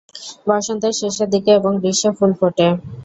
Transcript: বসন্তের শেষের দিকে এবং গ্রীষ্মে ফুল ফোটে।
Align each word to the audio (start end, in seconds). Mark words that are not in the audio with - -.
বসন্তের 0.47 0.93
শেষের 0.99 1.27
দিকে 1.33 1.51
এবং 1.59 1.71
গ্রীষ্মে 1.81 2.11
ফুল 2.17 2.31
ফোটে। 2.39 2.67